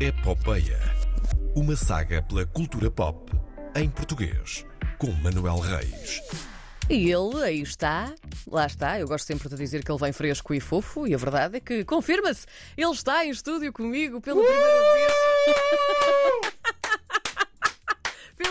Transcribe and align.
Epopeia. 0.00 0.80
Uma 1.54 1.76
saga 1.76 2.22
pela 2.22 2.46
cultura 2.46 2.90
pop 2.90 3.30
em 3.76 3.90
português, 3.90 4.64
com 4.96 5.12
Manuel 5.12 5.58
Reis. 5.58 6.22
E 6.88 7.12
ele 7.12 7.42
aí 7.44 7.60
está, 7.60 8.14
lá 8.50 8.64
está. 8.64 8.98
Eu 8.98 9.06
gosto 9.06 9.26
sempre 9.26 9.50
de 9.50 9.56
dizer 9.56 9.84
que 9.84 9.92
ele 9.92 9.98
vem 9.98 10.10
fresco 10.10 10.54
e 10.54 10.58
fofo, 10.58 11.06
e 11.06 11.12
a 11.12 11.18
verdade 11.18 11.58
é 11.58 11.60
que, 11.60 11.84
confirma-se, 11.84 12.46
ele 12.78 12.92
está 12.92 13.26
em 13.26 13.30
estúdio 13.30 13.74
comigo 13.74 14.22
pela 14.22 14.42
primeira 14.42 14.92
vez. 14.94 15.12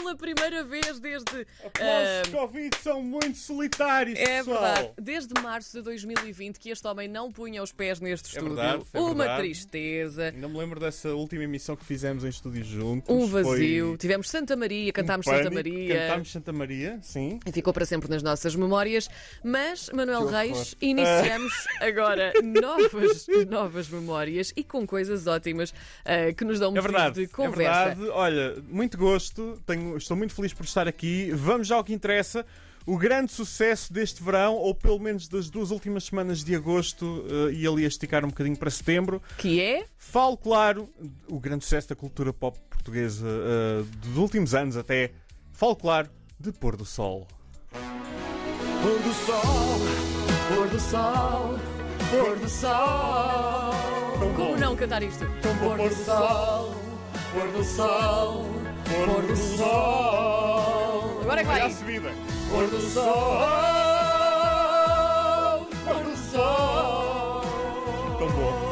pela 0.09 0.15
primeira 0.15 0.63
vez 0.63 0.99
desde. 0.99 1.45
Aplausos 1.65 1.73
ah, 1.79 2.31
Covid 2.31 2.69
são 2.81 3.01
muito 3.03 3.37
solitários, 3.37 4.17
é 4.17 4.37
pessoal. 4.39 4.61
verdade, 4.61 4.89
desde 4.99 5.33
março 5.41 5.77
de 5.77 5.83
2020 5.83 6.57
que 6.59 6.69
este 6.69 6.87
homem 6.87 7.07
não 7.07 7.31
punha 7.31 7.61
os 7.61 7.71
pés 7.71 7.99
neste 7.99 8.27
É 8.35 8.39
estúdio. 8.39 8.55
verdade, 8.55 8.83
é 8.93 8.99
Uma 8.99 9.13
verdade. 9.15 9.41
tristeza. 9.41 10.23
Ainda 10.33 10.47
me 10.47 10.57
lembro 10.57 10.79
dessa 10.79 11.09
última 11.13 11.43
emissão 11.43 11.75
que 11.75 11.85
fizemos 11.85 12.23
em 12.23 12.29
estúdio 12.29 12.63
juntos. 12.63 13.09
Um 13.13 13.27
vazio. 13.27 13.89
Foi 13.89 13.97
Tivemos 13.97 14.29
Santa 14.29 14.55
Maria, 14.55 14.89
um 14.89 14.93
cantámos 14.93 15.25
Santa. 15.25 15.49
Maria. 15.51 15.99
Cantámos 15.99 16.31
Santa 16.31 16.53
Maria, 16.53 16.99
sim. 17.01 17.39
E 17.45 17.51
ficou 17.51 17.73
para 17.73 17.85
sempre 17.85 18.09
nas 18.09 18.23
nossas 18.23 18.55
memórias. 18.55 19.09
Mas, 19.43 19.89
Manuel 19.89 20.27
Que 20.27 20.33
Reis, 20.33 20.75
iniciamos 20.81 21.53
agora 21.81 22.33
novas, 22.43 23.27
novas 23.49 23.89
memórias 23.89 24.53
e 24.55 24.63
com 24.63 24.85
coisas 24.87 25.27
ótimas 25.27 25.73
ah, 26.05 26.31
que 26.33 26.43
nos 26.43 26.59
dão 26.59 26.69
É 26.69 26.75
motivo 26.75 26.91
verdade, 26.93 27.15
de 27.15 27.23
é 27.23 27.27
conversa. 27.27 27.85
verdade. 27.95 28.09
Olha, 28.11 28.55
muito 28.67 28.97
gosto, 28.97 29.61
tenho- 29.65 29.98
estou 29.99 30.17
muito 30.17 30.33
feliz 30.33 30.53
por 30.53 30.65
estar 30.65 30.87
aqui. 30.87 31.31
Vamos 31.33 31.67
já 31.67 31.75
ao 31.75 31.83
que 31.83 31.93
interessa. 31.93 32.45
O 32.85 32.97
grande 32.97 33.31
sucesso 33.31 33.93
deste 33.93 34.23
verão, 34.23 34.55
ou 34.55 34.73
pelo 34.73 34.99
menos 34.99 35.27
das 35.27 35.49
duas 35.49 35.69
últimas 35.69 36.05
semanas 36.05 36.43
de 36.43 36.55
agosto, 36.55 37.23
eh, 37.49 37.53
e 37.53 37.67
ali 37.67 37.85
a 37.85 37.87
esticar 37.87 38.25
um 38.25 38.29
bocadinho 38.29 38.57
para 38.57 38.69
setembro, 38.71 39.21
Que 39.37 39.61
é? 39.61 39.85
Falo, 39.97 40.35
claro, 40.35 40.89
o 41.27 41.39
grande 41.39 41.63
sucesso 41.65 41.89
da 41.89 41.95
cultura 41.95 42.33
pop 42.33 42.57
portuguesa 42.69 43.27
eh, 43.27 43.83
dos 44.07 44.17
últimos 44.17 44.55
anos 44.55 44.75
até. 44.75 45.11
Falo, 45.51 45.75
claro, 45.75 46.09
de 46.39 46.51
Pôr 46.51 46.75
do 46.77 46.85
Sol. 46.85 47.27
Pôr 48.81 48.97
do 49.01 49.13
sol, 49.13 49.79
pôr 50.55 50.67
do 50.69 50.79
sol, 50.79 51.59
pôr 52.09 52.39
do 52.39 52.49
sol. 52.49 53.73
Como 54.35 54.57
não 54.57 54.75
cantar 54.75 55.03
isto? 55.03 55.25
bom. 55.59 55.77
Pôr 55.77 55.89
do 55.89 55.95
sol, 55.95 56.75
pôr 57.33 57.51
do 57.51 57.63
sol, 57.63 58.45
pôr 58.89 59.21
do 59.27 59.35
sol. 59.35 61.21
Agora 61.21 61.41
é 61.41 61.43
que 61.43 61.49
a 61.49 61.53
vai. 61.59 61.71
subida. 61.71 62.09
Pôr 62.49 62.67
do 62.67 62.81
sol, 62.81 63.05
pôr 65.85 66.03
do 66.03 66.17
sol. 66.31 67.41
Tão 68.17 68.29
bom. 68.31 68.69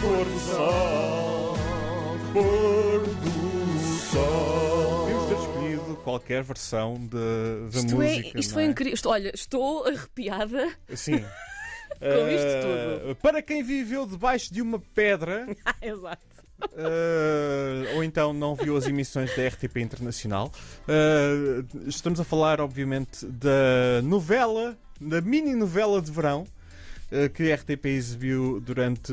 Pôr 0.00 0.24
do 0.24 0.38
Sol. 0.38 1.56
Pôr 2.32 3.00
do 3.02 3.78
Sol. 4.12 5.00
Podíamos 5.04 5.26
ter 5.28 5.34
escolhido 5.40 5.96
qualquer 6.04 6.42
versão 6.44 6.94
de- 6.94 7.70
da 7.72 7.78
Isto, 7.80 7.96
música. 7.96 8.04
é, 8.38 8.40
isto 8.40 8.48
não 8.50 8.54
foi 8.54 8.62
é? 8.62 8.66
incrível. 8.66 8.94
Isto- 8.94 9.08
Olha, 9.10 9.32
estou 9.34 9.84
arrepiada. 9.86 10.72
Sim. 10.94 11.18
Com 11.98 12.28
isto 12.28 13.10
Eh, 13.10 13.14
Para 13.20 13.42
quem 13.42 13.62
viveu 13.64 14.06
debaixo 14.06 14.54
de 14.54 14.62
uma 14.62 14.78
pedra. 14.78 15.46
Exato. 15.82 16.22
Uh, 16.60 17.96
ou 17.96 18.04
então 18.04 18.32
não 18.32 18.54
viu 18.54 18.76
as 18.76 18.86
emissões 18.86 19.34
da 19.36 19.46
RTP 19.46 19.78
Internacional. 19.78 20.52
Uh, 20.88 21.88
estamos 21.88 22.18
a 22.18 22.24
falar, 22.24 22.60
obviamente, 22.60 23.24
da 23.26 24.02
novela, 24.02 24.76
da 25.00 25.20
mini 25.20 25.54
novela 25.54 26.02
de 26.02 26.10
verão 26.10 26.46
uh, 27.12 27.28
que 27.30 27.52
a 27.52 27.54
RTP 27.54 27.86
exibiu 27.86 28.60
durante 28.60 29.12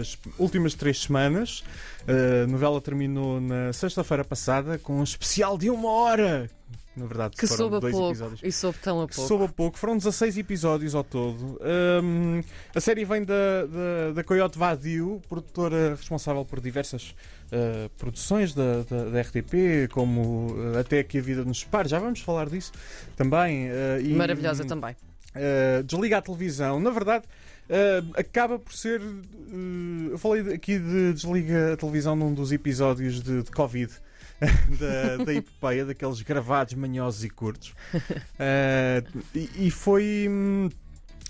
as 0.00 0.18
últimas 0.38 0.74
três 0.74 1.00
semanas. 1.02 1.62
A 2.06 2.46
novela 2.46 2.80
terminou 2.80 3.40
na 3.40 3.72
sexta-feira 3.72 4.24
passada 4.24 4.78
com 4.78 5.00
um 5.00 5.04
especial 5.04 5.58
de 5.58 5.68
uma 5.68 5.90
hora. 5.90 6.50
Na 6.98 7.06
verdade, 7.06 7.36
Que 7.36 7.46
foram 7.46 7.56
soube 7.58 7.80
dois 7.80 7.94
pouco. 7.94 8.08
episódios. 8.10 8.40
E 8.42 8.52
soube 8.52 8.78
tão 8.82 9.00
a 9.02 9.08
Que 9.08 9.14
pouco. 9.14 9.28
soube 9.28 9.44
a 9.44 9.48
pouco, 9.48 9.78
foram 9.78 9.96
16 9.96 10.36
episódios 10.38 10.94
ao 10.94 11.04
todo. 11.04 11.58
Um, 12.02 12.42
a 12.74 12.80
série 12.80 13.04
vem 13.04 13.24
da, 13.24 13.64
da, 13.66 14.12
da 14.14 14.24
Coyote 14.24 14.58
Vadio, 14.58 15.20
produtora 15.28 15.90
responsável 15.90 16.44
por 16.44 16.60
diversas 16.60 17.14
uh, 17.52 17.88
produções 17.98 18.54
da, 18.54 18.82
da, 18.82 19.04
da 19.10 19.20
RTP, 19.20 19.88
como 19.92 20.52
uh, 20.52 20.78
Até 20.78 21.02
que 21.02 21.18
a 21.18 21.22
Vida 21.22 21.44
nos 21.44 21.60
Separe, 21.60 21.88
já 21.88 21.98
vamos 21.98 22.20
falar 22.20 22.48
disso 22.48 22.72
também. 23.16 23.68
uh, 23.68 24.00
e, 24.02 24.14
Maravilhosa 24.14 24.64
também. 24.64 24.96
Uh, 25.36 25.82
desliga 25.84 26.18
a 26.18 26.22
televisão. 26.22 26.80
Na 26.80 26.90
verdade, 26.90 27.24
uh, 27.68 28.12
acaba 28.18 28.58
por 28.58 28.72
ser. 28.72 29.00
uh, 29.00 30.08
eu 30.10 30.18
falei 30.18 30.52
aqui 30.54 30.78
de 30.78 31.12
desliga 31.12 31.74
a 31.74 31.76
televisão 31.76 32.16
num 32.16 32.32
dos 32.34 32.50
episódios 32.50 33.22
de, 33.22 33.42
de 33.42 33.50
Covid. 33.50 33.92
da, 34.78 35.24
da 35.24 35.34
epopeia, 35.34 35.84
daqueles 35.84 36.20
gravados 36.22 36.74
manhosos 36.74 37.24
e 37.24 37.30
curtos. 37.30 37.74
Uh, 37.94 39.22
e, 39.34 39.66
e 39.66 39.70
foi. 39.70 40.28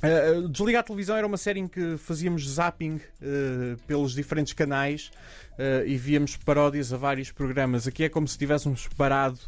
uh, 0.03 0.49
Desligar 0.49 0.81
a 0.81 0.83
televisão 0.83 1.17
era 1.17 1.27
uma 1.27 1.37
série 1.37 1.61
em 1.61 1.69
que 1.69 1.97
fazíamos 1.97 2.49
zapping 2.49 2.97
uh, 2.97 3.77
pelos 3.87 4.15
diferentes 4.15 4.53
canais 4.53 5.11
uh, 5.59 5.87
e 5.87 5.97
víamos 5.97 6.37
paródias 6.37 6.93
a 6.93 6.97
vários 6.97 7.31
programas. 7.31 7.87
Aqui 7.87 8.05
é 8.05 8.09
como 8.09 8.29
se 8.29 8.37
tivéssemos 8.37 8.87
parado 8.89 9.39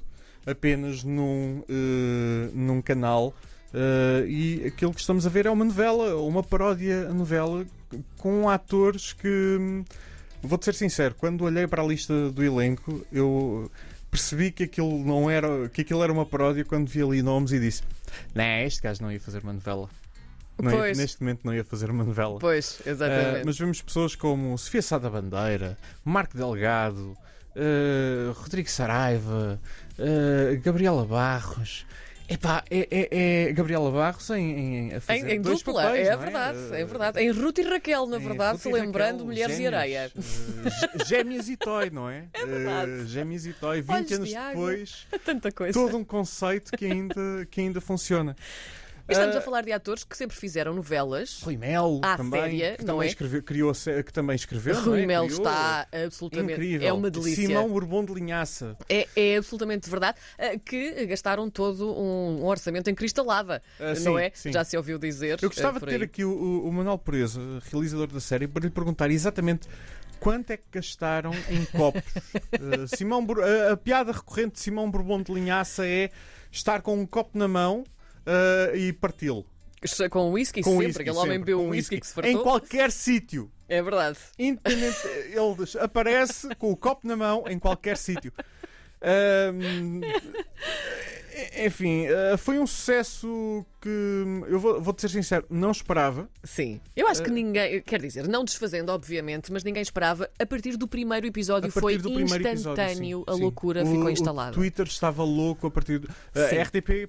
apenas 0.47 1.04
num, 1.04 1.62
num 2.54 2.81
canal. 2.81 3.34
E 4.27 4.65
aquilo 4.66 4.92
que 4.92 5.00
estamos 5.00 5.27
a 5.27 5.28
ver 5.28 5.44
é 5.44 5.50
uma 5.50 5.66
novela, 5.66 6.16
uma 6.16 6.42
paródia 6.42 7.09
a 7.09 7.12
novela 7.12 7.65
com 8.16 8.48
atores 8.48 9.12
que 9.12 9.28
hum, 9.28 9.84
vou-te 10.43 10.65
ser 10.65 10.75
sincero, 10.75 11.15
quando 11.17 11.45
olhei 11.45 11.67
para 11.67 11.83
a 11.83 11.87
lista 11.87 12.31
do 12.31 12.43
elenco, 12.45 13.05
eu 13.12 13.71
percebi 14.11 14.51
que 14.51 14.65
aquilo 14.65 14.99
não 15.05 15.31
era 15.31 15.69
que 15.69 15.83
aquilo 15.83 16.03
era 16.03 16.12
uma 16.12 16.27
paródia 16.27 16.65
quando 16.65 16.89
vi 16.89 17.03
ali 17.03 17.23
nomes 17.23 17.53
e 17.53 17.61
disse: 17.61 17.83
Não, 18.34 18.45
este 18.65 18.83
gajo 18.83 19.03
não 19.03 19.12
ia 19.12 19.21
fazer 19.21 19.43
uma 19.43 19.53
novela. 19.53 19.89
Não 20.61 20.87
ia- 20.87 20.93
neste 20.95 21.21
momento 21.23 21.41
não 21.45 21.55
ia 21.55 21.65
fazer 21.65 21.91
uma 21.91 22.05
novela. 22.05 22.39
Pois, 22.39 22.81
Uh, 22.81 22.89
exatamente. 22.91 23.47
mas 23.47 23.59
vemos 23.59 23.81
pessoas 23.81 24.15
como 24.15 24.56
Sofia 24.59 24.83
Sada 24.83 25.09
Bandeira, 25.09 25.78
Marco 26.05 26.37
Delgado, 26.37 27.17
uh, 27.57 28.33
Rodrigo 28.34 28.69
Saraiva, 28.69 29.59
uh, 29.99 30.61
Gabriela 30.62 31.05
Barros. 31.07 31.87
Epá, 32.33 32.63
é, 32.71 32.87
é, 32.91 33.49
é 33.49 33.53
Gabriela 33.53 33.91
Barros 33.91 34.31
em, 34.31 34.37
em, 34.91 34.95
a 34.95 35.01
fazer 35.01 35.29
Em, 35.31 35.37
em 35.37 35.41
dois 35.43 35.59
dupla, 35.59 35.83
papéis, 35.83 36.07
é 36.07 36.13
não 36.13 36.19
verdade, 36.21 36.59
é 36.73 36.85
verdade. 36.85 37.21
Em 37.21 37.31
Ruth 37.33 37.59
e 37.59 37.63
Raquel, 37.63 38.07
na 38.07 38.19
verdade, 38.19 38.61
e 38.65 38.73
lembrando 38.73 39.11
Raquel, 39.13 39.27
Mulheres 39.27 39.55
e 39.59 39.63
Gêmeas, 39.63 39.75
Areia. 39.81 40.13
uh, 40.17 41.05
gé- 41.05 41.05
Gêmeas 41.07 41.49
e 41.49 41.57
Toy, 41.57 41.91
não 41.91 42.09
é? 42.09 42.27
É 42.33 42.47
verdade. 42.47 42.91
Uh, 42.93 43.07
Gêmeas 43.07 43.47
e 43.47 43.53
Toy, 43.53 43.81
20 43.83 43.91
Olhos 43.93 44.13
anos 44.13 44.29
de 44.29 44.35
depois, 44.37 45.07
Tanta 45.25 45.51
coisa. 45.51 45.73
todo 45.73 45.97
um 45.97 46.05
conceito 46.05 46.71
que 46.77 46.85
ainda, 46.87 47.47
que 47.51 47.61
ainda 47.61 47.81
funciona. 47.81 48.37
Estamos 49.10 49.34
Uh, 49.34 49.38
a 49.38 49.41
falar 49.41 49.62
de 49.62 49.72
atores 49.72 50.04
que 50.04 50.16
sempre 50.16 50.37
fizeram 50.37 50.75
novelas. 50.75 51.41
Rui 51.43 51.56
Melo 51.56 52.00
À 52.03 52.16
também, 52.16 52.41
séria, 52.41 52.76
que 52.76 52.84
não 52.84 52.94
também 52.94 53.06
é? 53.06 53.10
escreveu, 53.10 53.43
criou, 53.43 53.72
que 53.72 54.12
também 54.12 54.37
escreveu. 54.37 54.75
não 54.75 54.84
Rui 54.84 55.03
é? 55.03 55.06
Criou. 55.06 55.26
está 55.26 55.88
absolutamente. 55.93 56.53
Incrível. 56.53 56.88
É 56.88 56.93
uma 56.93 57.10
delícia. 57.10 57.47
Simão 57.47 57.69
Bourbon 57.69 58.04
de 58.04 58.15
Linhaça. 58.15 58.76
É, 58.88 59.06
é 59.16 59.37
absolutamente 59.37 59.88
verdade 59.91 60.19
ah, 60.38 60.59
que 60.65 61.06
gastaram 61.06 61.50
todo 61.50 61.91
um, 61.93 62.44
orçamento 62.44 62.88
em 62.88 62.94
cristalada, 62.94 63.62
Ah, 63.78 63.88
não 63.88 63.97
sim, 63.97 64.19
é? 64.19 64.31
sim. 64.34 64.53
Já 64.53 64.65
se 64.65 64.76
ouviu 64.76 64.98
dizer. 64.98 65.38
Eu 65.42 65.48
gostava 65.48 65.77
ah, 65.77 65.81
por 65.81 65.88
de 65.88 65.98
ter 65.98 66.04
aqui 66.04 66.25
o, 66.25 66.66
o, 66.66 66.72
Manuel 66.72 66.98
Pureza, 66.98 67.41
realizador 67.71 68.06
da 68.09 68.21
série, 68.21 68.47
para 68.47 68.62
lhe 68.65 68.71
perguntar 68.71 69.10
exatamente 69.10 69.69
quanto 70.19 70.50
é 70.50 70.56
que 70.56 70.65
gastaram 70.72 71.32
em 71.48 71.65
copos. 71.65 72.03
Uh, 72.54 72.87
Simão, 72.94 73.27
a, 73.69 73.72
a 73.72 73.77
piada 73.77 74.12
recorrente 74.12 74.53
de 74.54 74.60
Simão 74.60 74.91
Bourbon 74.91 75.22
de 75.22 75.32
Linhaça 75.32 75.87
é 75.87 76.10
estar 76.53 76.82
com 76.82 76.94
um 76.98 77.06
copo 77.06 77.38
na 77.38 77.48
mão 77.48 77.84
uh, 78.27 78.77
e 78.77 78.93
parti-lo. 78.93 79.47
Com 80.11 80.33
whisky 80.33 80.63
Com 80.63 80.73
sempre, 80.73 80.87
whisky, 80.87 81.03
aquele 81.03 81.17
homem 81.17 81.39
bebeu 81.39 81.61
um 81.61 81.71
whisky 81.71 81.99
que 81.99 82.07
se 82.07 82.13
fartou. 82.13 82.31
Em 82.31 82.43
qualquer 82.43 82.91
sítio. 82.91 83.51
É 83.69 83.83
verdade. 83.83 84.19
Independente, 84.39 84.99
ele 85.07 85.81
aparece 85.81 86.55
com 86.57 86.71
o 86.71 86.77
copo 86.77 87.07
na 87.07 87.17
mão 87.17 87.45
em 87.49 87.59
qualquer 87.59 87.97
sítio. 87.97 88.33
Ahm, 89.01 90.03
enfim, 91.65 92.07
ah, 92.07 92.37
foi 92.37 92.59
um 92.59 92.67
sucesso 92.67 93.65
que 93.80 93.88
eu 94.48 94.60
vou, 94.60 94.80
vou-te 94.80 95.00
ser 95.00 95.09
sincero, 95.09 95.47
não 95.48 95.71
esperava. 95.71 96.28
Sim. 96.44 96.80
Eu 96.94 97.09
acho 97.09 97.22
Eh, 97.22 97.24
que 97.24 97.30
ninguém, 97.30 97.80
quer 97.82 98.00
dizer, 98.00 98.28
não 98.28 98.44
desfazendo, 98.44 98.91
obviamente, 98.92 99.53
mas 99.53 99.65
ninguém 99.65 99.82
esperava. 99.82 100.28
A 100.38 100.44
partir 100.47 100.77
do 100.77 100.86
primeiro 100.86 101.27
episódio 101.27 101.71
foi 101.72 101.98
primeiro 101.98 102.34
episódio, 102.34 102.53
instantâneo, 102.53 103.18
sim, 103.21 103.24
a 103.27 103.32
loucura 103.34 103.82
O- 103.82 103.86
ficou 103.86 104.04
O 104.04 104.10
instalada. 104.10 104.53
Twitter 104.53 104.86
estava 104.86 105.24
louco 105.24 105.66
a 105.66 105.71
partir. 105.71 105.98
Do, 106.00 106.09
a. 106.34 106.62
RTP 106.62 106.91
eh, 106.91 107.09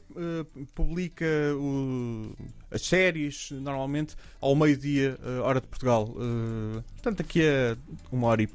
publica 0.73 1.25
o- 1.57 2.33
as 2.71 2.81
séries 2.83 3.51
normalmente 3.51 4.15
ao 4.39 4.55
meio-dia, 4.55 5.17
eh, 5.23 5.39
hora 5.41 5.59
de 5.59 5.67
Portugal. 5.67 6.15
Eh, 6.17 6.81
portanto, 6.93 7.21
aqui 7.21 7.41
a 7.43 7.77
uma 8.11 8.27
hora 8.27 8.41
e, 8.41 8.49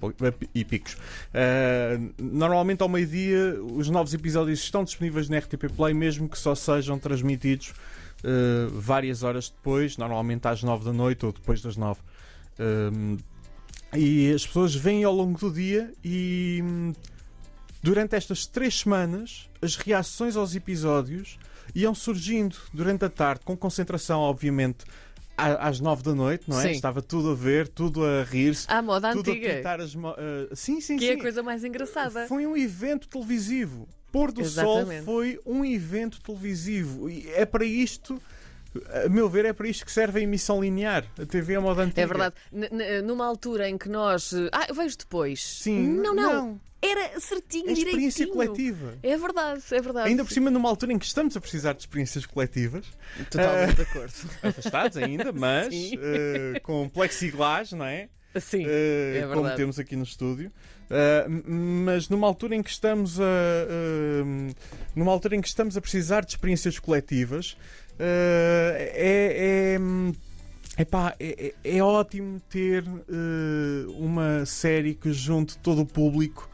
e 0.54 0.64
picos. 0.64 0.96
Eh, 1.34 1.98
normalmente 2.18 2.82
ao 2.82 2.88
meio-dia, 2.88 3.62
os 3.62 3.90
novos 3.90 4.14
episódios 4.14 4.60
estão 4.60 4.84
disponíveis 4.84 5.28
na 5.28 5.36
RTP 5.38 5.68
Play, 5.76 5.92
mesmo 5.92 6.28
que 6.28 6.38
só 6.38 6.54
sejam 6.54 6.98
transmitidos 6.98 7.74
eh, 8.24 8.66
várias 8.72 9.22
horas 9.22 9.48
depois, 9.48 9.96
normalmente 9.96 10.46
às 10.48 10.62
nove 10.62 10.84
da 10.84 10.92
noite 10.92 11.24
ou 11.26 11.32
depois 11.32 11.60
das 11.62 11.76
nove. 11.76 12.00
Um, 12.58 13.16
E 13.94 14.32
as 14.32 14.46
pessoas 14.46 14.74
vêm 14.74 15.04
ao 15.04 15.14
longo 15.14 15.38
do 15.38 15.50
dia 15.50 15.92
e 16.04 16.60
hum, 16.62 16.92
durante 17.82 18.14
estas 18.16 18.44
três 18.46 18.80
semanas 18.80 19.48
as 19.62 19.76
reações 19.76 20.36
aos 20.36 20.54
episódios 20.54 21.38
iam 21.74 21.94
surgindo 21.94 22.56
durante 22.74 23.04
a 23.04 23.08
tarde, 23.08 23.42
com 23.44 23.56
concentração, 23.56 24.20
obviamente, 24.20 24.84
às 25.36 25.80
nove 25.80 26.02
da 26.02 26.14
noite, 26.14 26.44
não 26.48 26.58
é? 26.60 26.64
Sim. 26.64 26.70
Estava 26.72 27.00
tudo 27.02 27.30
a 27.30 27.34
ver, 27.34 27.68
tudo 27.68 28.04
a 28.04 28.24
rir-se, 28.24 28.66
À 28.68 28.80
moda 28.82 29.12
tudo 29.12 29.30
a 29.30 29.34
antiga. 29.34 29.54
pintar 29.54 29.80
as. 29.80 29.94
mo- 29.94 30.14
ah, 30.16 30.48
sim, 30.54 30.80
sim, 30.80 30.96
Que 30.96 31.06
sim. 31.06 31.10
é 31.12 31.14
a 31.14 31.20
coisa 31.20 31.42
mais 31.42 31.62
engraçada. 31.64 32.26
Foi 32.26 32.46
um 32.46 32.56
evento 32.56 33.06
televisivo. 33.08 33.86
Pôr 34.16 34.32
do 34.32 34.44
Sol 34.44 34.76
Exatamente. 34.78 35.04
foi 35.04 35.40
um 35.44 35.64
evento 35.64 36.20
televisivo. 36.22 37.08
E 37.10 37.28
é 37.34 37.44
para 37.44 37.64
isto, 37.64 38.20
a 39.04 39.08
meu 39.08 39.28
ver, 39.28 39.44
é 39.44 39.52
para 39.52 39.68
isto 39.68 39.84
que 39.84 39.92
serve 39.92 40.20
a 40.20 40.22
emissão 40.22 40.60
linear. 40.62 41.04
A 41.20 41.26
TV 41.26 41.54
é 41.54 41.58
moda 41.58 41.82
antiga. 41.82 42.02
É 42.02 42.06
verdade. 42.06 42.34
N- 42.52 43.02
numa 43.02 43.26
altura 43.26 43.68
em 43.68 43.76
que 43.76 43.88
nós. 43.88 44.32
Ah, 44.52 44.66
eu 44.68 44.74
vejo 44.74 44.96
depois. 44.98 45.42
Sim. 45.44 45.86
Não, 45.86 46.14
não. 46.14 46.60
Era 46.82 47.18
certinho, 47.18 47.70
É 47.70 47.72
experiência 47.72 48.26
direitinho. 48.26 48.32
coletiva. 48.34 48.94
É 49.02 49.16
verdade, 49.16 49.62
é 49.72 49.80
verdade. 49.80 50.08
Ainda 50.08 50.24
por 50.24 50.30
cima, 50.32 50.50
numa 50.50 50.68
altura 50.68 50.92
em 50.92 50.98
que 50.98 51.06
estamos 51.06 51.36
a 51.36 51.40
precisar 51.40 51.72
de 51.72 51.80
experiências 51.80 52.24
coletivas, 52.26 52.84
Totalmente 53.30 53.76
de 53.76 53.82
acordo. 53.82 54.12
afastados 54.42 54.96
ainda, 54.98 55.32
mas 55.32 55.68
eh, 55.74 56.60
com 56.62 56.88
plexiglas, 56.88 57.72
não 57.72 57.84
é? 57.86 58.08
Sim, 58.41 58.65
Eh, 58.67 59.19
é 59.19 59.21
como 59.23 59.35
verdade. 59.43 59.56
temos 59.56 59.79
aqui 59.79 59.97
no 59.97 60.03
estúdio. 60.05 60.50
Uh, 60.88 61.50
mas 61.50 62.09
numa 62.09 62.27
altura 62.29 62.55
em 62.55 62.62
que 62.62 62.71
estamos 62.71 63.19
a 63.21 63.25
uh, 63.25 64.55
numa 64.94 65.11
altura 65.11 65.35
em 65.35 65.41
que 65.41 65.49
estamos 65.49 65.77
a 65.77 65.81
precisar 65.81 66.21
de 66.25 66.31
experiências 66.31 66.79
coletivas 66.79 67.56
uh, 67.94 67.97
é, 67.99 69.77
é, 70.79 70.83
epá, 70.83 71.12
é, 71.19 71.53
é- 71.65 71.77
é 71.79 71.83
ótimo 71.83 72.41
ter 72.49 72.85
uh, 72.85 73.91
uma 73.99 74.47
série 74.47 74.94
que 74.94 75.12
junte 75.12 75.59
todo 75.59 75.83
o 75.83 75.87
público 75.87 76.49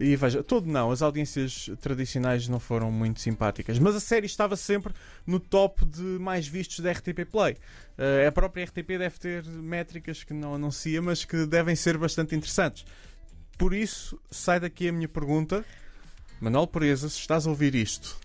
e 0.00 0.14
veja, 0.14 0.44
todo 0.44 0.66
não, 0.66 0.92
as 0.92 1.02
audiências 1.02 1.70
tradicionais 1.80 2.46
não 2.46 2.60
foram 2.60 2.90
muito 2.92 3.20
simpáticas, 3.20 3.80
mas 3.80 3.96
a 3.96 4.00
série 4.00 4.26
estava 4.26 4.54
sempre 4.54 4.94
no 5.26 5.40
top 5.40 5.84
de 5.84 6.02
mais 6.02 6.46
vistos 6.46 6.80
da 6.80 6.92
RTP 6.92 7.24
Play. 7.28 7.54
Uh, 7.98 8.28
a 8.28 8.32
própria 8.32 8.64
RTP 8.64 8.96
deve 8.96 9.18
ter 9.18 9.44
métricas 9.44 10.22
que 10.22 10.32
não 10.32 10.54
anuncia, 10.54 11.02
mas 11.02 11.24
que 11.24 11.44
devem 11.46 11.74
ser 11.74 11.98
bastante 11.98 12.36
interessantes. 12.36 12.84
Por 13.56 13.74
isso, 13.74 14.20
sai 14.30 14.60
daqui 14.60 14.88
a 14.88 14.92
minha 14.92 15.08
pergunta. 15.08 15.64
Manuel 16.40 16.68
Pereza, 16.68 17.08
se 17.08 17.18
estás 17.18 17.44
a 17.44 17.50
ouvir 17.50 17.74
isto, 17.74 18.16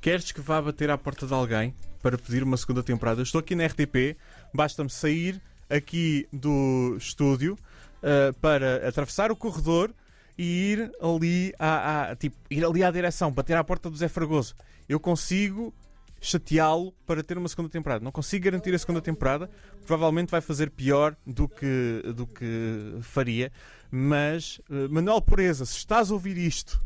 queres 0.00 0.30
que 0.30 0.40
vá 0.40 0.62
bater 0.62 0.88
à 0.88 0.96
porta 0.96 1.26
de 1.26 1.34
alguém 1.34 1.74
para 2.00 2.16
pedir 2.16 2.44
uma 2.44 2.56
segunda 2.56 2.80
temporada? 2.80 3.20
Eu 3.20 3.24
estou 3.24 3.40
aqui 3.40 3.56
na 3.56 3.66
RTP, 3.66 4.16
basta-me 4.54 4.88
sair 4.88 5.42
aqui 5.68 6.28
do 6.32 6.94
estúdio 6.96 7.54
uh, 7.54 8.32
para 8.34 8.86
atravessar 8.86 9.32
o 9.32 9.36
corredor 9.36 9.92
e 10.36 10.72
ir 10.72 10.92
ali 11.00 11.52
à, 11.58 12.16
tipo, 12.18 12.36
ir 12.50 12.64
ali 12.64 12.82
à 12.82 12.90
direção, 12.90 13.30
bater 13.30 13.56
à 13.56 13.64
porta 13.64 13.90
do 13.90 13.96
Zé 13.96 14.08
Fragoso. 14.08 14.54
Eu 14.88 14.98
consigo 14.98 15.74
chateá-lo 16.20 16.92
para 17.04 17.22
ter 17.22 17.36
uma 17.36 17.48
segunda 17.48 17.68
temporada. 17.68 18.04
Não 18.04 18.12
consigo 18.12 18.44
garantir 18.44 18.72
a 18.74 18.78
segunda 18.78 19.00
temporada, 19.00 19.50
provavelmente 19.84 20.30
vai 20.30 20.40
fazer 20.40 20.70
pior 20.70 21.16
do 21.26 21.48
que, 21.48 22.02
do 22.14 22.26
que 22.26 22.96
faria. 23.02 23.52
Mas, 23.90 24.60
eh, 24.70 24.88
Manuel 24.88 25.20
Pureza, 25.20 25.66
se 25.66 25.76
estás 25.76 26.10
a 26.10 26.14
ouvir 26.14 26.38
isto, 26.38 26.80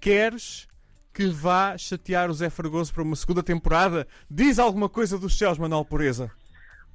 queres 0.00 0.66
que 1.12 1.26
vá 1.28 1.76
chatear 1.76 2.30
o 2.30 2.34
Zé 2.34 2.48
Fragoso 2.48 2.92
para 2.92 3.02
uma 3.02 3.14
segunda 3.14 3.42
temporada? 3.42 4.08
Diz 4.30 4.58
alguma 4.58 4.88
coisa 4.88 5.18
dos 5.18 5.36
céus, 5.36 5.58
Manuel 5.58 5.84
Pureza. 5.84 6.30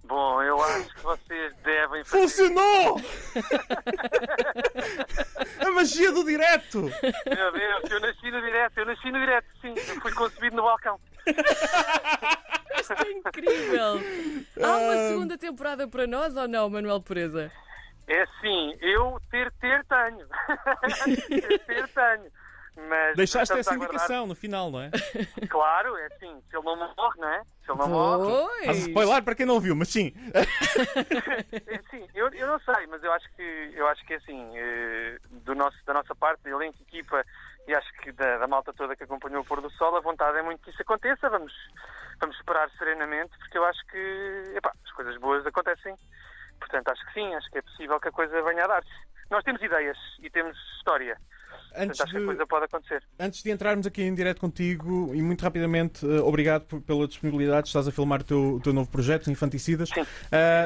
Bom, 0.06 0.42
eu 0.44 0.62
acho 0.62 0.94
que 0.96 1.02
vocês 1.02 1.54
devem 1.64 2.04
fazer. 2.04 2.22
Funcionou! 2.22 3.00
a 5.66 5.72
magia 5.72 6.12
do 6.12 6.24
direto! 6.26 6.82
Meu 6.82 7.52
Deus, 7.52 7.92
eu 7.92 8.00
nasci 8.02 8.32
no 8.32 8.42
direto, 8.42 8.78
eu 8.80 8.86
nasci 8.86 9.12
no 9.12 9.20
direto, 9.20 9.46
sim. 9.62 9.74
Eu 9.76 10.02
fui 10.02 10.12
concebido 10.14 10.56
no 10.58 10.64
balcão. 10.64 11.00
Isto 12.80 12.94
é 12.94 13.12
incrível. 13.12 14.00
Há 14.62 14.78
uma 14.78 14.94
Ah. 14.94 15.08
segunda 15.10 15.38
temporada 15.38 15.88
para 15.88 16.06
nós 16.06 16.36
ou 16.36 16.48
não, 16.48 16.70
Manuel 16.70 17.02
Pureza? 17.02 17.52
É 18.08 18.22
assim, 18.24 18.76
eu 18.82 19.20
ter, 19.32 19.50
ter 19.54 19.86
tenho. 19.86 20.28
ter, 21.30 21.60
ter 21.60 21.88
tenho. 21.88 22.32
Mas 22.76 23.16
Deixaste 23.16 23.58
essa 23.58 23.72
a 23.72 23.74
aguardar- 23.76 23.96
indicação 23.96 24.26
no 24.28 24.34
final, 24.36 24.72
não 24.72 24.82
é? 24.82 24.90
Claro, 25.50 25.96
é 25.98 26.08
assim, 26.08 26.42
se 26.50 26.56
ele 26.58 26.66
não 26.66 26.76
morre, 26.76 27.20
não 27.20 27.30
é? 27.30 27.44
Se 27.64 27.72
ele 27.72 27.78
não 27.80 27.88
morre. 27.90 28.26
Pois. 28.32 28.66
Faz 28.66 28.78
spoiler 28.88 29.24
para 29.24 29.36
quem 29.36 29.46
não 29.46 29.60
viu, 29.60 29.76
mas 29.76 29.90
sim. 29.90 30.12
É 31.68 31.76
assim, 31.76 32.08
eu, 32.14 32.30
eu 32.34 32.48
não 32.48 32.60
sei, 32.60 32.88
mas 32.88 33.04
eu 33.04 33.12
acho 33.14 33.30
que 33.36 33.72
eu 33.76 33.88
acho 33.88 34.04
que 34.06 34.14
é 34.14 34.18
assim, 34.18 34.52
eh, 34.58 35.18
do 35.30 35.54
nosso, 35.56 35.78
da 35.86 35.94
nossa 35.94 36.16
parte, 36.16 36.48
elenco, 36.48 36.82
equipa 36.82 37.24
e 37.68 37.74
acho 37.76 37.92
que 38.02 38.12
da, 38.12 38.38
da 38.40 38.48
malta 38.48 38.74
toda 38.74 38.96
que 38.96 39.04
acompanhou 39.04 39.42
o 39.42 39.46
pôr 39.46 39.62
do 39.62 39.70
sol, 39.72 39.96
a 39.96 40.02
vontade 40.02 40.38
é 40.38 40.42
muito 40.42 40.62
que 40.64 40.72
isso 40.72 40.82
aconteça. 40.82 41.30
Vamos, 41.30 41.54
vamos 42.20 42.36
esperar 42.38 42.70
serenamente, 42.78 43.38
porque 43.38 43.58
eu 43.58 43.66
acho 43.66 43.86
que 43.88 44.44
epá, 44.56 44.74
as 44.84 44.92
coisas 44.92 45.16
boas 45.18 45.46
acontecem. 45.46 45.96
Portanto, 46.60 46.90
acho 46.90 47.06
que 47.08 47.14
sim, 47.14 47.34
acho 47.36 47.50
que 47.52 47.58
é 47.60 47.62
possível 47.62 48.00
que 48.00 48.08
a 48.10 48.12
coisa 48.12 48.42
venha 48.42 48.64
a 48.64 48.68
dar-se. 48.68 48.90
Nós 49.30 49.44
temos 49.44 49.62
ideias 49.62 49.98
e 50.20 50.30
temos 50.30 50.58
história. 50.78 51.18
Antes 51.76 51.98
Portanto, 51.98 52.02
acho 52.04 52.12
que 52.12 52.18
a 52.18 52.20
de, 52.20 52.26
coisa 52.26 52.48
pode 52.48 52.66
acontecer. 52.66 53.04
antes 53.20 53.42
de 53.44 53.52
entrarmos 53.52 53.88
aqui 53.88 54.04
em 54.04 54.14
direto 54.14 54.40
contigo, 54.40 55.12
e 55.14 55.22
muito 55.22 55.42
rapidamente, 55.42 56.06
eh, 56.06 56.20
obrigado 56.22 56.64
por- 56.66 56.82
pela 56.82 57.08
disponibilidade. 57.08 57.68
Estás 57.68 57.88
a 57.88 57.92
filmar 57.92 58.22
o 58.22 58.24
teu, 58.24 58.56
o 58.56 58.60
teu 58.60 58.74
novo 58.74 58.90
projeto, 58.90 59.32
Infanticidas. 59.32 59.90
Sim. 59.90 60.06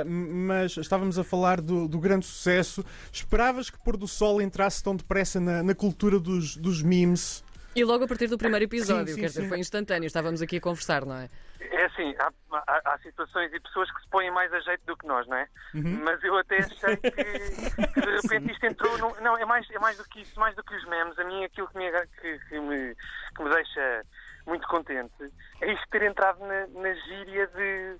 M- 0.06 0.30
mas 0.48 0.76
estávamos 0.78 1.18
a 1.18 1.24
falar 1.24 1.62
do, 1.62 1.88
do 1.88 2.00
grande 2.00 2.26
sucesso. 2.26 2.84
Esperavas 3.12 3.70
que 3.70 3.78
Pôr 3.80 3.96
do 3.98 4.08
Sol 4.08 4.42
entrasse 4.42 4.84
tão 4.84 4.96
depressa 4.96 5.40
na, 5.40 5.64
na 5.64 5.74
cultura 5.76 6.20
dos, 6.20 6.58
dos 6.58 6.82
memes? 6.82 7.44
E 7.78 7.84
logo 7.84 8.06
a 8.06 8.08
partir 8.08 8.26
do 8.28 8.38
primeiro 8.40 8.66
episódio, 8.66 9.08
Sim, 9.10 9.14
sim, 9.14 9.20
quer 9.22 9.28
dizer, 9.28 9.42
sim. 9.44 9.50
foi 9.50 9.60
instantâneo, 9.60 10.08
estávamos 10.08 10.42
aqui 10.42 10.58
a 10.58 10.62
conversar, 10.62 11.06
não 11.06 11.16
é? 11.16 11.30
É 11.60 11.86
assim, 11.86 12.16
há, 12.20 12.32
há- 12.54 12.82
há 12.94 12.98
situações 13.00 13.54
e 13.54 13.60
pessoas 13.60 13.92
que 13.94 14.02
se 14.02 14.10
põem 14.10 14.32
mais 14.32 14.52
a 14.52 14.60
jeito 14.62 14.84
do 14.88 14.98
que 14.98 15.06
nós, 15.06 15.28
não 15.28 15.38
é? 15.38 15.48
Mas 15.74 16.24
eu 16.24 16.36
até 16.38 16.58
achei 16.58 16.98
que, 16.98 17.12
que 17.12 18.02
de 18.02 18.16
repente 18.22 18.52
isto 18.52 18.66
entrou. 18.66 18.98
Num, 18.98 19.14
não, 19.22 19.38
é 19.38 19.46
mais, 19.46 19.70
é 19.70 19.78
mais 19.78 19.96
do 19.98 20.04
que 20.06 20.22
isso, 20.22 20.40
mais 20.40 20.56
do 20.56 20.64
que 20.64 20.74
os 20.76 20.86
memes. 20.88 21.18
A 21.20 21.24
mim, 21.24 21.44
aquilo 21.44 21.68
que 21.68 21.78
me, 21.78 21.92
que, 22.20 22.40
que 22.50 22.60
me, 22.60 22.96
que 23.36 23.44
me 23.44 23.50
deixa 23.52 24.04
muito 24.48 24.68
contente 24.68 25.14
é 25.62 25.72
isto 25.72 25.86
ter 25.92 26.02
entrado 26.02 26.40
na, 26.40 26.66
na 26.68 26.94
gíria 26.96 27.46
de. 27.48 27.98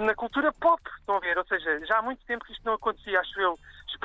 na 0.00 0.14
cultura 0.14 0.52
pop, 0.52 0.80
estão 1.00 1.16
a 1.16 1.20
ver? 1.20 1.36
Ou 1.36 1.44
seja, 1.46 1.84
já 1.84 1.98
há 1.98 2.02
muito 2.02 2.24
tempo 2.26 2.44
que 2.44 2.52
isto 2.52 2.64
não 2.64 2.74
acontecia, 2.74 3.20
acho 3.20 3.38
eu. 3.40 3.58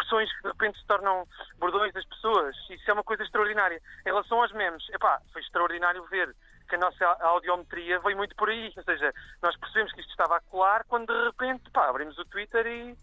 Expressões 0.09 0.33
que 0.33 0.41
de 0.41 0.47
repente 0.47 0.79
se 0.79 0.87
tornam 0.87 1.27
bordões 1.59 1.93
das 1.93 2.05
pessoas. 2.05 2.55
Isso 2.69 2.89
é 2.89 2.93
uma 2.93 3.03
coisa 3.03 3.23
extraordinária. 3.23 3.79
Em 4.01 4.09
relação 4.09 4.41
aos 4.41 4.51
memes, 4.51 4.83
epá, 4.89 5.21
foi 5.31 5.41
extraordinário 5.41 6.03
ver 6.05 6.35
que 6.67 6.75
a 6.75 6.79
nossa 6.79 7.05
audiometria 7.21 7.99
veio 7.99 8.17
muito 8.17 8.35
por 8.35 8.49
aí. 8.49 8.73
Ou 8.75 8.83
seja, 8.83 9.13
nós 9.41 9.55
percebemos 9.57 9.93
que 9.93 10.01
isto 10.01 10.09
estava 10.09 10.37
a 10.37 10.41
colar 10.41 10.83
quando 10.85 11.13
de 11.13 11.25
repente, 11.25 11.69
pá, 11.71 11.89
abrimos 11.89 12.17
o 12.17 12.25
Twitter 12.25 12.65
e 12.65 12.97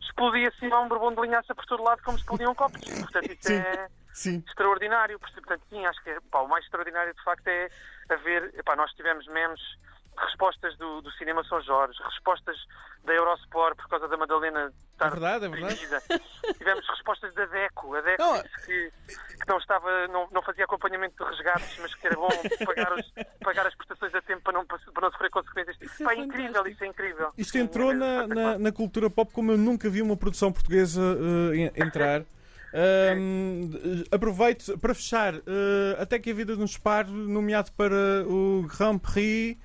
explodia 0.00 0.48
assim 0.48 0.66
um 0.66 0.88
borbom 0.88 1.14
de 1.14 1.20
linhaça 1.20 1.54
por 1.54 1.64
todo 1.64 1.84
lado 1.84 2.02
como 2.02 2.18
explodiam 2.18 2.54
copos. 2.56 2.80
Portanto, 2.80 3.32
isso 3.32 3.52
é 3.52 3.88
Sim. 4.12 4.42
extraordinário. 4.46 5.18
Portanto, 5.20 5.62
sim, 5.70 5.86
acho 5.86 6.02
que 6.02 6.10
é, 6.10 6.18
pá, 6.30 6.40
o 6.40 6.48
mais 6.48 6.64
extraordinário 6.64 7.14
de 7.14 7.22
facto 7.22 7.46
é 7.46 7.68
haver. 8.08 8.52
Epá, 8.58 8.74
nós 8.74 8.90
tivemos 8.92 9.26
memes, 9.28 9.60
respostas 10.18 10.76
do, 10.76 11.00
do 11.00 11.10
Cinema 11.12 11.42
São 11.44 11.60
Jorge, 11.62 11.98
respostas 12.04 12.56
da 13.04 13.12
Eurosport 13.14 13.76
por 13.76 13.88
causa 13.88 14.06
da 14.08 14.16
Madalena 14.16 14.72
estar 14.92 15.06
É 15.06 15.10
verdade, 15.10 15.44
é 15.46 15.48
verdade. 15.48 15.80
Tivemos 16.58 16.86
respostas 16.88 17.34
da 17.34 17.46
DECO. 17.46 17.94
A 17.96 18.00
DECO 18.02 18.22
Não, 18.22 18.42
que, 18.64 18.92
que 19.06 19.48
não 19.48 19.58
estava, 19.58 20.06
não, 20.08 20.28
não 20.30 20.42
fazia 20.42 20.64
acompanhamento 20.64 21.22
de 21.24 21.30
resgates, 21.30 21.78
mas 21.80 21.94
que 21.94 22.06
era 22.06 22.16
bom 22.16 22.28
pagar, 22.64 22.92
os- 22.92 23.12
pagar 23.42 23.66
as 23.66 23.74
prestações 23.74 24.14
a 24.14 24.22
tempo 24.22 24.42
para 24.42 24.52
não, 24.52 24.66
para 24.66 24.78
não 25.00 25.10
sofrer 25.10 25.30
consequências. 25.30 25.76
Isso 25.80 26.02
é 26.02 26.06
Pá, 26.06 26.12
é 26.14 26.18
incrível, 26.18 26.66
isso 26.66 26.84
é 26.84 26.86
incrível. 26.86 27.32
Isto 27.36 27.58
entrou 27.58 27.90
é 27.90 27.94
na, 27.94 28.26
na, 28.26 28.58
na 28.58 28.72
cultura 28.72 29.08
pop 29.10 29.32
como 29.32 29.52
eu 29.52 29.58
nunca 29.58 29.88
vi 29.90 30.02
uma 30.02 30.16
produção 30.16 30.52
portuguesa 30.52 31.00
en- 31.54 31.72
entrar. 31.82 32.22
Ahm, 32.74 33.70
aproveito 34.10 34.78
para 34.78 34.94
fechar, 34.94 35.34
eh, 35.34 35.96
até 35.98 36.18
que 36.18 36.30
a 36.30 36.34
vida 36.34 36.56
nos 36.56 36.78
pare, 36.78 37.10
nomeado 37.10 37.70
para 37.72 38.24
o 38.26 38.66
Grand 38.78 38.98
Prix 38.98 39.58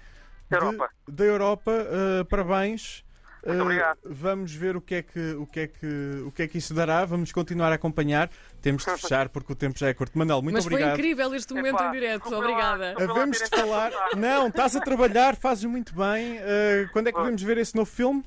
de- 0.49 0.55
Europa. 0.55 0.89
da 1.07 1.23
Europa. 1.23 1.71
Eh, 1.71 2.23
parabéns. 2.25 3.03
Muito 3.45 3.59
Eh, 3.59 3.61
obrigado. 3.63 3.99
vamos 4.03 4.53
ver 4.53 4.75
o 4.75 4.81
que, 4.81 4.95
é 4.95 5.01
que, 5.01 5.19
o, 5.33 5.45
que 5.45 5.59
é 5.61 5.67
que, 5.67 6.21
o 6.25 6.31
que 6.31 6.41
é 6.43 6.47
que 6.47 6.57
isso 6.57 6.73
dará. 6.73 7.05
Vamos 7.05 7.31
continuar 7.31 7.71
a 7.71 7.75
acompanhar. 7.75 8.29
Temos 8.61 8.83
de 8.83 8.91
fechar 8.97 9.29
porque 9.29 9.53
o 9.53 9.55
tempo 9.55 9.77
já 9.79 9.87
é 9.87 9.93
curto. 9.93 10.17
Manel, 10.17 10.41
muito 10.41 10.55
Mas 10.55 10.65
obrigado. 10.65 10.89
foi 10.89 10.99
incrível 10.99 11.33
este 11.33 11.53
momento 11.53 11.75
Epá, 11.75 11.87
em 11.87 11.91
direto, 11.91 12.35
obrigada. 12.35 12.95
Havemos 12.99 13.37
de 13.37 13.47
falar. 13.47 13.91
Não, 14.17 14.47
estás 14.47 14.75
a 14.75 14.81
trabalhar, 14.81 15.35
fazes 15.37 15.63
muito 15.65 15.95
bem. 15.95 16.37
Eh, 16.39 16.89
quando 16.91 17.07
é 17.07 17.11
que 17.11 17.17
podemos 17.17 17.41
ver 17.41 17.57
esse 17.57 17.73
novo 17.75 17.89
filme? 17.89 18.23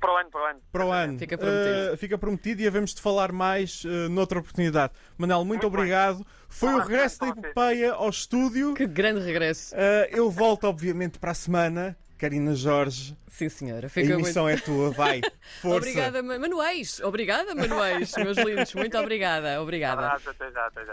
Para 0.00 0.12
o 0.12 0.16
ano, 0.18 0.30
para 0.30 0.40
o 0.40 0.44
ano. 0.44 0.60
Para 0.72 0.86
o 0.86 0.92
ano. 0.92 1.18
Fica 1.18 1.38
prometido. 1.38 1.92
Eh, 1.92 1.96
fica 1.96 2.18
prometido 2.18 2.62
e 2.62 2.66
havemos 2.66 2.94
de 2.94 3.00
falar 3.00 3.32
mais 3.32 3.82
eh, 3.84 4.08
noutra 4.08 4.38
oportunidade. 4.38 4.92
Manel, 5.16 5.38
muito, 5.38 5.48
Muito 5.62 5.70
bem. 5.70 5.80
obrigado. 5.80 6.26
Foi 6.48 6.68
Ah, 6.70 6.76
o 6.76 6.78
regresso 6.80 7.18
da 7.20 7.28
epopeia 7.28 7.92
ao 7.92 8.08
estúdio. 8.10 8.74
Que 8.74 8.86
grande 8.86 9.20
regresso. 9.20 9.74
Eh, 9.76 10.10
eu 10.12 10.30
volto, 10.30 10.64
obviamente, 10.64 11.18
para 11.18 11.30
a 11.30 11.34
semana. 11.34 11.96
Karina 12.18 12.54
Jorge, 12.54 13.14
Sim, 13.28 13.50
senhora. 13.50 13.88
a 13.88 13.90
Fica 13.90 14.08
muito... 14.08 14.24
emissão 14.24 14.48
é 14.48 14.56
tua, 14.56 14.90
vai. 14.90 15.20
Força. 15.60 15.76
Obrigada, 15.76 16.22
Ma- 16.22 16.38
Manuéis. 16.38 16.98
Obrigada, 17.00 17.54
Manuéis, 17.54 18.10
meus 18.16 18.38
lindos. 18.38 18.72
Muito 18.74 18.96
obrigada. 18.96 19.60
Obrigada. 19.60 20.06
Abraço, 20.06 20.30
até 20.30 20.50
já, 20.50 20.66
até 20.66 20.80
já. 20.80 20.84